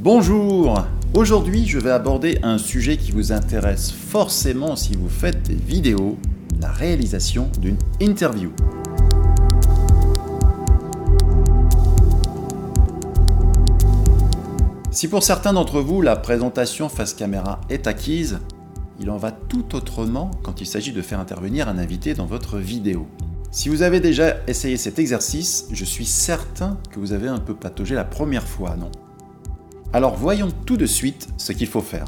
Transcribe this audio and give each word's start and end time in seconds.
Bonjour 0.00 0.86
Aujourd'hui, 1.12 1.66
je 1.66 1.76
vais 1.80 1.90
aborder 1.90 2.38
un 2.44 2.56
sujet 2.56 2.96
qui 2.96 3.10
vous 3.10 3.32
intéresse 3.32 3.90
forcément 3.90 4.76
si 4.76 4.94
vous 4.94 5.08
faites 5.08 5.42
des 5.42 5.56
vidéos, 5.56 6.16
la 6.60 6.70
réalisation 6.70 7.50
d'une 7.60 7.78
interview. 8.00 8.52
Si 14.92 15.08
pour 15.08 15.24
certains 15.24 15.52
d'entre 15.52 15.80
vous, 15.80 16.00
la 16.00 16.14
présentation 16.14 16.88
face 16.88 17.12
caméra 17.12 17.60
est 17.68 17.88
acquise, 17.88 18.38
il 19.00 19.10
en 19.10 19.16
va 19.16 19.32
tout 19.32 19.74
autrement 19.74 20.30
quand 20.44 20.60
il 20.60 20.66
s'agit 20.66 20.92
de 20.92 21.02
faire 21.02 21.18
intervenir 21.18 21.68
un 21.68 21.76
invité 21.76 22.14
dans 22.14 22.26
votre 22.26 22.58
vidéo. 22.58 23.08
Si 23.50 23.68
vous 23.68 23.82
avez 23.82 23.98
déjà 23.98 24.36
essayé 24.46 24.76
cet 24.76 25.00
exercice, 25.00 25.66
je 25.72 25.84
suis 25.84 26.06
certain 26.06 26.78
que 26.92 27.00
vous 27.00 27.12
avez 27.12 27.26
un 27.26 27.38
peu 27.38 27.54
pataugé 27.54 27.96
la 27.96 28.04
première 28.04 28.46
fois, 28.46 28.76
non? 28.76 28.92
Alors 29.92 30.16
voyons 30.16 30.48
tout 30.66 30.76
de 30.76 30.84
suite 30.84 31.28
ce 31.38 31.52
qu'il 31.52 31.66
faut 31.66 31.80
faire. 31.80 32.04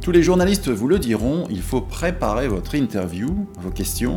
Tous 0.00 0.10
les 0.10 0.22
journalistes 0.22 0.68
vous 0.68 0.88
le 0.88 0.98
diront, 0.98 1.46
il 1.50 1.60
faut 1.60 1.82
préparer 1.82 2.48
votre 2.48 2.74
interview, 2.74 3.46
vos 3.60 3.70
questions, 3.70 4.16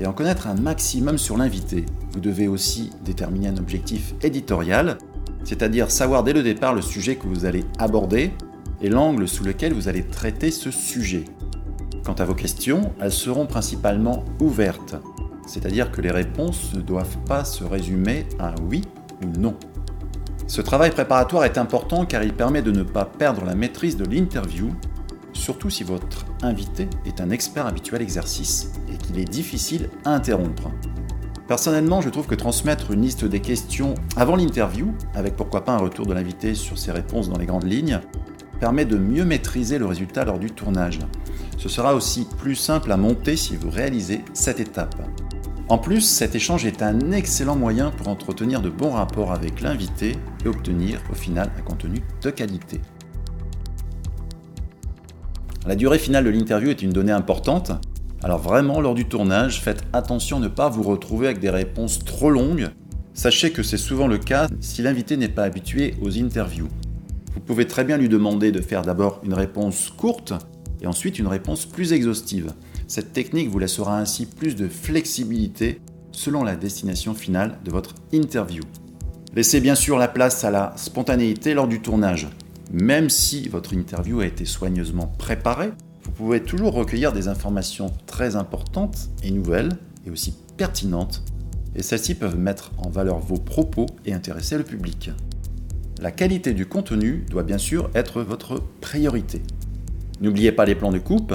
et 0.00 0.06
en 0.06 0.12
connaître 0.12 0.46
un 0.46 0.54
maximum 0.54 1.18
sur 1.18 1.36
l'invité. 1.36 1.84
Vous 2.12 2.20
devez 2.20 2.48
aussi 2.48 2.90
déterminer 3.04 3.48
un 3.48 3.56
objectif 3.58 4.14
éditorial, 4.22 4.96
c'est-à-dire 5.44 5.90
savoir 5.90 6.24
dès 6.24 6.32
le 6.32 6.42
départ 6.42 6.74
le 6.74 6.80
sujet 6.80 7.16
que 7.16 7.26
vous 7.26 7.44
allez 7.44 7.64
aborder 7.78 8.32
et 8.80 8.88
l'angle 8.88 9.28
sous 9.28 9.44
lequel 9.44 9.74
vous 9.74 9.88
allez 9.88 10.04
traiter 10.04 10.50
ce 10.50 10.70
sujet. 10.70 11.24
Quant 12.04 12.14
à 12.14 12.24
vos 12.24 12.34
questions, 12.34 12.92
elles 13.00 13.12
seront 13.12 13.46
principalement 13.46 14.24
ouvertes, 14.40 14.96
c'est-à-dire 15.46 15.90
que 15.90 16.00
les 16.00 16.10
réponses 16.10 16.72
ne 16.74 16.80
doivent 16.80 17.18
pas 17.26 17.44
se 17.44 17.64
résumer 17.64 18.26
à 18.38 18.50
un 18.50 18.54
oui 18.70 18.82
ou 19.22 19.38
non. 19.38 19.54
Ce 20.46 20.60
travail 20.60 20.90
préparatoire 20.90 21.44
est 21.44 21.58
important 21.58 22.06
car 22.06 22.22
il 22.22 22.32
permet 22.32 22.62
de 22.62 22.70
ne 22.70 22.84
pas 22.84 23.04
perdre 23.04 23.44
la 23.44 23.56
maîtrise 23.56 23.96
de 23.96 24.04
l'interview, 24.04 24.72
surtout 25.32 25.70
si 25.70 25.82
votre 25.82 26.24
invité 26.42 26.88
est 27.04 27.20
un 27.20 27.30
expert 27.30 27.66
habituel 27.66 28.00
exercice 28.00 28.70
et 28.92 28.96
qu'il 28.96 29.18
est 29.18 29.24
difficile 29.24 29.90
à 30.04 30.14
interrompre. 30.14 30.70
Personnellement, 31.48 32.00
je 32.00 32.10
trouve 32.10 32.26
que 32.26 32.34
transmettre 32.34 32.92
une 32.92 33.02
liste 33.02 33.24
des 33.24 33.40
questions 33.40 33.94
avant 34.16 34.36
l'interview, 34.36 34.94
avec 35.14 35.36
pourquoi 35.36 35.64
pas 35.64 35.72
un 35.72 35.78
retour 35.78 36.06
de 36.06 36.14
l'invité 36.14 36.54
sur 36.54 36.78
ses 36.78 36.92
réponses 36.92 37.28
dans 37.28 37.38
les 37.38 37.46
grandes 37.46 37.70
lignes, 37.70 38.00
permet 38.60 38.84
de 38.84 38.96
mieux 38.96 39.24
maîtriser 39.24 39.78
le 39.78 39.86
résultat 39.86 40.24
lors 40.24 40.38
du 40.38 40.50
tournage. 40.50 41.00
Ce 41.56 41.68
sera 41.68 41.94
aussi 41.94 42.26
plus 42.38 42.56
simple 42.56 42.90
à 42.92 42.96
monter 42.96 43.36
si 43.36 43.56
vous 43.56 43.70
réalisez 43.70 44.24
cette 44.32 44.60
étape. 44.60 44.96
En 45.68 45.78
plus, 45.78 46.02
cet 46.02 46.36
échange 46.36 46.64
est 46.64 46.80
un 46.80 47.10
excellent 47.10 47.56
moyen 47.56 47.90
pour 47.90 48.06
entretenir 48.06 48.62
de 48.62 48.70
bons 48.70 48.92
rapports 48.92 49.32
avec 49.32 49.60
l'invité 49.60 50.12
et 50.44 50.48
obtenir 50.48 51.00
au 51.10 51.14
final 51.14 51.50
un 51.58 51.62
contenu 51.62 51.98
de 52.22 52.30
qualité. 52.30 52.80
La 55.66 55.74
durée 55.74 55.98
finale 55.98 56.22
de 56.22 56.30
l'interview 56.30 56.70
est 56.70 56.82
une 56.82 56.92
donnée 56.92 57.10
importante. 57.10 57.72
Alors 58.22 58.38
vraiment, 58.38 58.80
lors 58.80 58.94
du 58.94 59.06
tournage, 59.06 59.60
faites 59.60 59.82
attention 59.92 60.36
à 60.36 60.40
ne 60.40 60.48
pas 60.48 60.68
vous 60.68 60.84
retrouver 60.84 61.26
avec 61.26 61.40
des 61.40 61.50
réponses 61.50 61.98
trop 62.04 62.30
longues. 62.30 62.68
Sachez 63.12 63.50
que 63.50 63.64
c'est 63.64 63.76
souvent 63.76 64.06
le 64.06 64.18
cas 64.18 64.46
si 64.60 64.82
l'invité 64.82 65.16
n'est 65.16 65.28
pas 65.28 65.42
habitué 65.42 65.96
aux 66.00 66.16
interviews. 66.16 66.68
Vous 67.34 67.40
pouvez 67.40 67.66
très 67.66 67.82
bien 67.82 67.96
lui 67.96 68.08
demander 68.08 68.52
de 68.52 68.60
faire 68.60 68.82
d'abord 68.82 69.20
une 69.24 69.34
réponse 69.34 69.90
courte 69.90 70.32
et 70.80 70.86
ensuite 70.86 71.18
une 71.18 71.26
réponse 71.26 71.66
plus 71.66 71.92
exhaustive. 71.92 72.52
Cette 72.88 73.12
technique 73.12 73.50
vous 73.50 73.58
laissera 73.58 73.98
ainsi 73.98 74.26
plus 74.26 74.56
de 74.56 74.68
flexibilité 74.68 75.80
selon 76.12 76.44
la 76.44 76.56
destination 76.56 77.14
finale 77.14 77.58
de 77.64 77.70
votre 77.70 77.94
interview. 78.12 78.62
Laissez 79.34 79.60
bien 79.60 79.74
sûr 79.74 79.98
la 79.98 80.08
place 80.08 80.44
à 80.44 80.50
la 80.50 80.72
spontanéité 80.76 81.52
lors 81.52 81.68
du 81.68 81.82
tournage. 81.82 82.28
Même 82.72 83.10
si 83.10 83.48
votre 83.48 83.74
interview 83.74 84.20
a 84.20 84.26
été 84.26 84.44
soigneusement 84.44 85.12
préparée, 85.18 85.72
vous 86.04 86.10
pouvez 86.10 86.40
toujours 86.42 86.72
recueillir 86.72 87.12
des 87.12 87.28
informations 87.28 87.92
très 88.06 88.36
importantes 88.36 89.10
et 89.22 89.30
nouvelles 89.30 89.76
et 90.06 90.10
aussi 90.10 90.34
pertinentes, 90.56 91.22
et 91.74 91.82
celles-ci 91.82 92.14
peuvent 92.14 92.38
mettre 92.38 92.72
en 92.78 92.88
valeur 92.88 93.18
vos 93.18 93.36
propos 93.36 93.86
et 94.04 94.14
intéresser 94.14 94.56
le 94.56 94.64
public. 94.64 95.10
La 96.00 96.10
qualité 96.10 96.54
du 96.54 96.66
contenu 96.66 97.24
doit 97.30 97.42
bien 97.42 97.58
sûr 97.58 97.90
être 97.94 98.22
votre 98.22 98.62
priorité. 98.80 99.42
N'oubliez 100.20 100.52
pas 100.52 100.64
les 100.64 100.74
plans 100.74 100.92
de 100.92 100.98
coupe, 100.98 101.34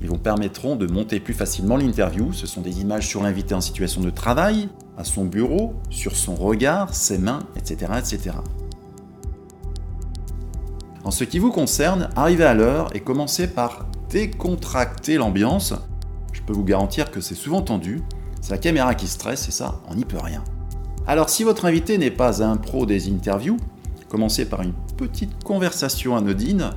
ils 0.00 0.08
vous 0.08 0.18
permettront 0.18 0.76
de 0.76 0.86
monter 0.86 1.20
plus 1.20 1.34
facilement 1.34 1.76
l'interview. 1.76 2.32
Ce 2.32 2.46
sont 2.46 2.62
des 2.62 2.80
images 2.80 3.06
sur 3.06 3.22
l'invité 3.22 3.54
en 3.54 3.60
situation 3.60 4.00
de 4.00 4.10
travail, 4.10 4.68
à 4.96 5.04
son 5.04 5.24
bureau, 5.24 5.74
sur 5.90 6.16
son 6.16 6.34
regard, 6.34 6.94
ses 6.94 7.18
mains, 7.18 7.40
etc. 7.56 7.92
etc. 7.98 8.36
En 11.04 11.10
ce 11.10 11.24
qui 11.24 11.38
vous 11.38 11.50
concerne, 11.50 12.08
arrivez 12.16 12.44
à 12.44 12.54
l'heure 12.54 12.94
et 12.94 13.00
commencez 13.00 13.48
par 13.48 13.86
décontracter 14.08 15.16
l'ambiance. 15.16 15.74
Je 16.32 16.40
peux 16.42 16.52
vous 16.52 16.64
garantir 16.64 17.10
que 17.10 17.20
c'est 17.20 17.34
souvent 17.34 17.62
tendu, 17.62 18.00
c'est 18.40 18.52
la 18.52 18.58
caméra 18.58 18.94
qui 18.94 19.06
stresse 19.06 19.48
et 19.48 19.52
ça, 19.52 19.80
on 19.88 19.96
n'y 19.96 20.04
peut 20.04 20.18
rien. 20.22 20.44
Alors 21.06 21.30
si 21.30 21.42
votre 21.42 21.64
invité 21.64 21.98
n'est 21.98 22.10
pas 22.10 22.42
un 22.42 22.56
pro 22.56 22.86
des 22.86 23.10
interviews, 23.10 23.58
Commencez 24.10 24.44
par 24.44 24.62
une 24.62 24.72
petite 24.96 25.44
conversation 25.44 26.16
anodine 26.16 26.72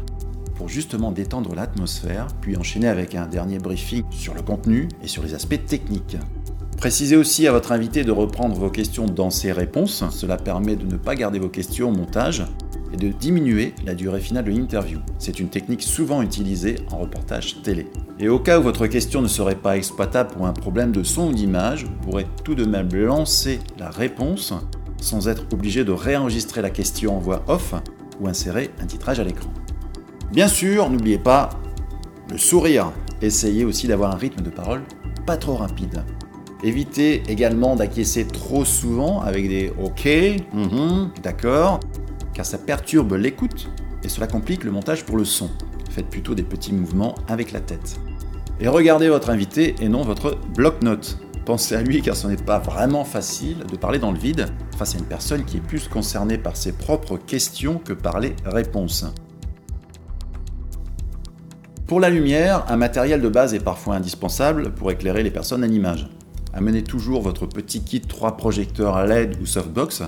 pour 0.55 0.69
justement 0.69 1.11
détendre 1.11 1.55
l'atmosphère, 1.55 2.27
puis 2.41 2.57
enchaîner 2.57 2.87
avec 2.87 3.15
un 3.15 3.27
dernier 3.27 3.57
briefing 3.57 4.03
sur 4.11 4.33
le 4.33 4.41
contenu 4.41 4.87
et 5.03 5.07
sur 5.07 5.23
les 5.23 5.33
aspects 5.33 5.65
techniques. 5.65 6.17
Précisez 6.77 7.15
aussi 7.15 7.47
à 7.47 7.51
votre 7.51 7.71
invité 7.71 8.03
de 8.03 8.11
reprendre 8.11 8.55
vos 8.55 8.69
questions 8.69 9.05
dans 9.05 9.29
ses 9.29 9.51
réponses, 9.51 10.03
cela 10.11 10.37
permet 10.37 10.75
de 10.75 10.85
ne 10.85 10.97
pas 10.97 11.15
garder 11.15 11.39
vos 11.39 11.49
questions 11.49 11.89
au 11.89 11.93
montage 11.93 12.43
et 12.91 12.97
de 12.97 13.09
diminuer 13.09 13.73
la 13.85 13.95
durée 13.95 14.19
finale 14.19 14.45
de 14.45 14.51
l'interview. 14.51 14.99
C'est 15.17 15.39
une 15.39 15.49
technique 15.49 15.81
souvent 15.81 16.21
utilisée 16.21 16.75
en 16.91 16.97
reportage 16.97 17.61
télé. 17.63 17.87
Et 18.19 18.29
au 18.29 18.39
cas 18.39 18.59
où 18.59 18.63
votre 18.63 18.87
question 18.87 19.21
ne 19.21 19.27
serait 19.27 19.55
pas 19.55 19.77
exploitable 19.77 20.31
pour 20.31 20.45
un 20.45 20.53
problème 20.53 20.91
de 20.91 21.03
son 21.03 21.29
ou 21.29 21.33
d'image, 21.33 21.85
vous 21.85 21.95
pourrez 22.09 22.27
tout 22.43 22.55
de 22.55 22.65
même 22.65 22.93
lancer 22.93 23.59
la 23.79 23.89
réponse 23.89 24.53
sans 25.01 25.27
être 25.27 25.45
obligé 25.51 25.83
de 25.83 25.91
réenregistrer 25.91 26.61
la 26.61 26.69
question 26.69 27.17
en 27.17 27.19
voix 27.19 27.43
off 27.47 27.73
ou 28.19 28.27
insérer 28.27 28.69
un 28.79 28.85
titrage 28.85 29.19
à 29.19 29.23
l'écran. 29.23 29.49
Bien 30.33 30.47
sûr, 30.47 30.89
n'oubliez 30.89 31.19
pas 31.19 31.51
le 32.31 32.39
sourire. 32.39 32.91
Essayez 33.21 33.65
aussi 33.65 33.87
d'avoir 33.87 34.11
un 34.11 34.17
rythme 34.17 34.41
de 34.41 34.49
parole 34.49 34.81
pas 35.27 35.37
trop 35.37 35.55
rapide. 35.55 36.03
Évitez 36.63 37.21
également 37.27 37.75
d'acquiescer 37.75 38.25
trop 38.25 38.65
souvent 38.65 39.21
avec 39.21 39.47
des 39.47 39.71
OK, 39.79 40.07
mhm, 40.53 41.11
d'accord, 41.21 41.79
car 42.33 42.47
ça 42.47 42.57
perturbe 42.57 43.13
l'écoute 43.13 43.69
et 44.03 44.09
cela 44.09 44.25
complique 44.25 44.63
le 44.63 44.71
montage 44.71 45.05
pour 45.05 45.17
le 45.17 45.23
son. 45.23 45.51
Faites 45.91 46.09
plutôt 46.09 46.33
des 46.33 46.43
petits 46.43 46.73
mouvements 46.73 47.13
avec 47.27 47.51
la 47.51 47.59
tête. 47.59 47.99
Et 48.59 48.67
regardez 48.67 49.09
votre 49.09 49.29
invité 49.29 49.75
et 49.81 49.87
non 49.87 50.01
votre 50.01 50.35
bloc-notes. 50.55 51.19
Pensez 51.45 51.75
à 51.75 51.83
lui 51.83 52.01
car 52.01 52.15
ce 52.15 52.25
n'est 52.25 52.37
pas 52.37 52.57
vraiment 52.57 53.05
facile 53.05 53.59
de 53.71 53.77
parler 53.77 53.99
dans 53.99 54.11
le 54.11 54.17
vide 54.17 54.47
face 54.77 54.95
à 54.95 54.97
une 54.97 55.05
personne 55.05 55.45
qui 55.45 55.57
est 55.57 55.61
plus 55.61 55.87
concernée 55.87 56.39
par 56.39 56.57
ses 56.57 56.71
propres 56.71 57.17
questions 57.17 57.77
que 57.77 57.93
par 57.93 58.19
les 58.19 58.35
réponses. 58.45 59.05
Pour 61.93 61.99
la 61.99 62.09
lumière, 62.09 62.65
un 62.69 62.75
matériel 62.75 63.21
de 63.21 63.29
base 63.29 63.53
est 63.53 63.59
parfois 63.59 63.97
indispensable 63.97 64.73
pour 64.73 64.89
éclairer 64.89 65.21
les 65.21 65.29
personnes 65.29 65.63
à 65.63 65.67
l'image. 65.67 66.09
Amenez 66.51 66.81
toujours 66.81 67.21
votre 67.21 67.45
petit 67.45 67.83
kit 67.83 68.01
3 68.01 68.35
projecteurs 68.35 69.05
LED 69.05 69.37
ou 69.39 69.45
softbox 69.45 70.01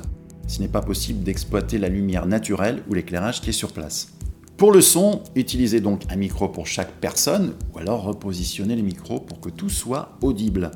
s'il 0.48 0.64
n'est 0.64 0.68
pas 0.68 0.82
possible 0.82 1.24
d'exploiter 1.24 1.78
la 1.78 1.88
lumière 1.88 2.26
naturelle 2.26 2.82
ou 2.90 2.96
l'éclairage 2.96 3.40
qui 3.40 3.52
est 3.52 3.54
sur 3.54 3.72
place. 3.72 4.16
Pour 4.58 4.72
le 4.72 4.82
son, 4.82 5.22
utilisez 5.36 5.80
donc 5.80 6.02
un 6.10 6.16
micro 6.16 6.50
pour 6.50 6.66
chaque 6.66 6.92
personne 6.94 7.54
ou 7.72 7.78
alors 7.78 8.02
repositionnez 8.02 8.76
les 8.76 8.82
micros 8.82 9.20
pour 9.20 9.40
que 9.40 9.50
tout 9.50 9.70
soit 9.70 10.18
audible. 10.24 10.72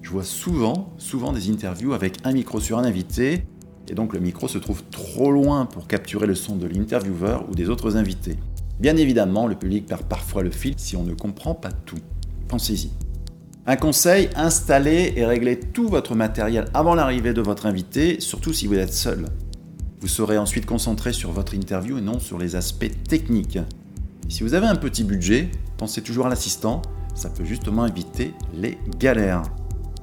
Je 0.00 0.08
vois 0.08 0.24
souvent, 0.24 0.94
souvent 0.96 1.34
des 1.34 1.50
interviews 1.50 1.92
avec 1.92 2.14
un 2.24 2.32
micro 2.32 2.60
sur 2.60 2.78
un 2.78 2.84
invité, 2.84 3.44
et 3.88 3.94
donc 3.94 4.14
le 4.14 4.20
micro 4.20 4.48
se 4.48 4.56
trouve 4.56 4.82
trop 4.84 5.30
loin 5.30 5.66
pour 5.66 5.86
capturer 5.86 6.26
le 6.26 6.34
son 6.34 6.56
de 6.56 6.66
l'intervieweur 6.66 7.44
ou 7.50 7.54
des 7.54 7.68
autres 7.68 7.98
invités. 7.98 8.38
Bien 8.80 8.96
évidemment, 8.96 9.46
le 9.46 9.54
public 9.54 9.86
perd 9.86 10.02
parfois 10.02 10.42
le 10.42 10.50
fil 10.50 10.74
si 10.76 10.96
on 10.96 11.02
ne 11.02 11.14
comprend 11.14 11.54
pas 11.54 11.72
tout. 11.72 11.98
Pensez-y. 12.48 12.90
Un 13.66 13.76
conseil, 13.76 14.28
installez 14.36 15.14
et 15.16 15.24
réglez 15.24 15.58
tout 15.58 15.88
votre 15.88 16.14
matériel 16.14 16.66
avant 16.72 16.94
l'arrivée 16.94 17.32
de 17.32 17.40
votre 17.40 17.66
invité, 17.66 18.20
surtout 18.20 18.52
si 18.52 18.66
vous 18.66 18.74
êtes 18.74 18.92
seul. 18.92 19.26
Vous 20.00 20.08
serez 20.08 20.38
ensuite 20.38 20.66
concentré 20.66 21.12
sur 21.12 21.32
votre 21.32 21.54
interview 21.54 21.98
et 21.98 22.02
non 22.02 22.20
sur 22.20 22.38
les 22.38 22.54
aspects 22.54 22.92
techniques. 23.08 23.58
si 24.28 24.42
vous 24.42 24.54
avez 24.54 24.66
un 24.66 24.76
petit 24.76 25.02
budget, 25.02 25.50
pensez 25.78 26.02
toujours 26.02 26.26
à 26.26 26.28
l'assistant, 26.28 26.82
ça 27.14 27.30
peut 27.30 27.44
justement 27.44 27.86
éviter 27.86 28.34
les 28.54 28.78
galères. 29.00 29.42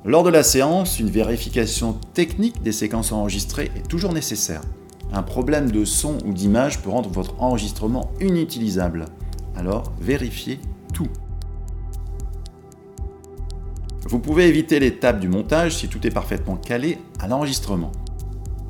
Lors 0.04 0.24
de 0.24 0.30
la 0.30 0.44
séance, 0.44 1.00
une 1.00 1.10
vérification 1.10 1.94
technique 2.14 2.62
des 2.64 2.74
séquences 2.74 3.14
enregistrées 3.14 3.72
est 3.78 3.88
toujours 3.88 4.12
nécessaire. 4.12 4.62
Un 5.14 5.22
problème 5.22 5.72
de 5.72 5.86
son 5.86 6.18
ou 6.26 6.34
d'image 6.34 6.82
peut 6.82 6.90
rendre 6.90 7.10
votre 7.10 7.40
enregistrement 7.40 8.12
inutilisable. 8.20 9.06
Alors 9.56 9.84
vérifiez 10.02 10.60
tout. 10.92 11.08
Vous 14.10 14.20
pouvez 14.20 14.48
éviter 14.48 14.80
l'étape 14.80 15.20
du 15.20 15.30
montage 15.30 15.78
si 15.78 15.88
tout 15.88 16.06
est 16.06 16.12
parfaitement 16.12 16.58
calé 16.58 16.98
à 17.20 17.28
l'enregistrement. 17.28 17.92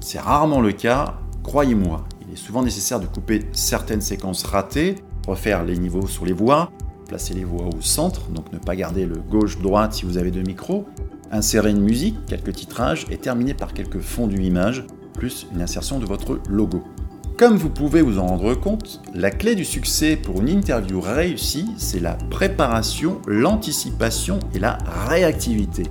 C'est 0.01 0.19
rarement 0.19 0.59
le 0.59 0.73
cas 0.73 1.15
Croyez-moi, 1.43 2.05
il 2.25 2.33
est 2.33 2.37
souvent 2.37 2.61
nécessaire 2.61 2.99
de 2.99 3.05
couper 3.05 3.41
certaines 3.51 4.01
séquences 4.01 4.43
ratées, 4.43 4.95
refaire 5.27 5.63
les 5.63 5.77
niveaux 5.77 6.07
sur 6.07 6.25
les 6.25 6.31
voix, 6.31 6.71
placer 7.07 7.33
les 7.33 7.43
voix 7.43 7.65
au 7.65 7.81
centre, 7.81 8.29
donc 8.29 8.51
ne 8.53 8.57
pas 8.57 8.75
garder 8.75 9.05
le 9.05 9.15
gauche-droite 9.15 9.93
si 9.93 10.05
vous 10.05 10.17
avez 10.17 10.31
deux 10.31 10.41
micros, 10.41 10.85
insérer 11.31 11.71
une 11.71 11.81
musique, 11.81 12.25
quelques 12.25 12.53
titrages 12.53 13.05
et 13.09 13.17
terminer 13.17 13.53
par 13.53 13.73
quelques 13.73 13.99
fondus 13.99 14.41
images, 14.41 14.85
une 15.53 15.61
insertion 15.61 15.99
de 15.99 16.05
votre 16.05 16.39
logo. 16.49 16.83
Comme 17.37 17.55
vous 17.55 17.69
pouvez 17.69 18.01
vous 18.01 18.19
en 18.19 18.27
rendre 18.27 18.53
compte, 18.53 19.01
la 19.13 19.31
clé 19.31 19.55
du 19.55 19.65
succès 19.65 20.15
pour 20.15 20.41
une 20.41 20.49
interview 20.49 21.01
réussie, 21.01 21.71
c'est 21.77 21.99
la 21.99 22.13
préparation, 22.13 23.19
l'anticipation 23.27 24.39
et 24.53 24.59
la 24.59 24.77
réactivité. 25.07 25.83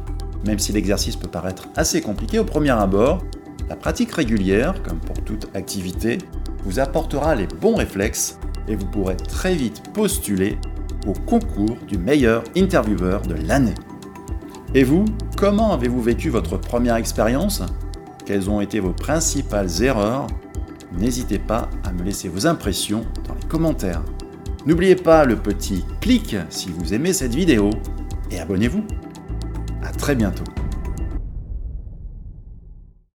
Même 0.47 0.59
si 0.59 0.73
l'exercice 0.73 1.17
peut 1.17 1.29
paraître 1.29 1.69
assez 1.77 2.01
compliqué 2.01 2.39
au 2.39 2.45
premier 2.45 2.71
abord, 2.71 3.23
la 3.69 3.77
pratique 3.77 4.13
régulière, 4.13 4.83
comme 4.83 4.99
pour 4.99 5.23
toute 5.25 5.49
activité, 5.55 6.19
vous 6.65 6.79
apportera 6.79 7.35
les 7.35 7.47
bons 7.47 7.77
réflexes 7.77 8.39
et 8.69 8.77
vous 8.77 8.87
pourrez 8.87 9.17
très 9.17 9.55
vite 9.55 9.83
postuler 9.93 10.59
au 11.07 11.13
concours 11.13 11.77
du 11.89 11.99
meilleur 11.99 12.45
intervieweur 12.57 13.23
de 13.23 13.35
l'année. 13.35 13.75
Et 14.75 14.85
vous, 14.85 15.05
comment 15.37 15.73
avez-vous 15.73 16.01
vécu 16.01 16.31
votre 16.31 16.57
première 16.57 16.97
expérience? 16.97 17.63
Quelles 18.25 18.49
ont 18.49 18.61
été 18.61 18.81
vos 18.81 18.93
principales 18.93 19.83
erreurs 19.83 20.27
N'hésitez 20.93 21.39
pas 21.39 21.71
à 21.85 21.93
me 21.93 22.03
laisser 22.03 22.29
vos 22.29 22.47
impressions 22.47 23.05
dans 23.27 23.35
les 23.35 23.49
commentaires. 23.49 24.03
N'oubliez 24.67 24.97
pas 24.97 25.25
le 25.25 25.37
petit 25.37 25.85
clic 26.01 26.37
si 26.51 26.71
vous 26.71 26.95
aimez 26.95 27.13
cette 27.13 27.35
vidéo 27.35 27.71
et 28.31 28.39
abonnez-vous. 28.39 28.85
A 29.83 29.91
très 29.91 30.15
bientôt 30.15 30.45